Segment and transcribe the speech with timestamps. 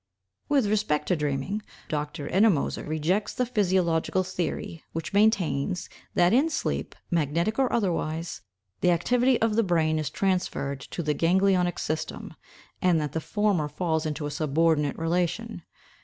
[0.49, 2.27] With respect to dreaming, Dr.
[2.27, 8.41] Ennemoser rejects the physiological theory, which maintains, that in sleep, magnetic or otherwise,
[8.79, 12.33] the activity of the brain is transferred to the ganglionic system,
[12.81, 15.61] and that the former falls into a subordinate relation.